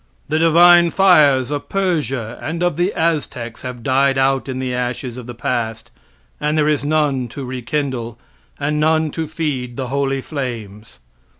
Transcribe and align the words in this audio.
The 0.29 0.39
divine 0.39 0.89
fires 0.89 1.51
of 1.51 1.69
Persia 1.69 2.39
and 2.41 2.63
of 2.63 2.75
the 2.75 2.91
Aztecs 2.95 3.61
have 3.61 3.83
died 3.83 4.17
out 4.17 4.49
in 4.49 4.57
the 4.57 4.73
ashes 4.73 5.15
of 5.15 5.27
the 5.27 5.35
past, 5.35 5.91
and 6.39 6.57
there 6.57 6.67
is 6.67 6.83
none 6.83 7.27
to 7.27 7.45
rekindle, 7.45 8.17
and 8.59 8.79
none 8.79 9.11
to 9.11 9.27
feed 9.27 9.77
the 9.77 9.89
holy 9.89 10.21
flames. 10.21 10.97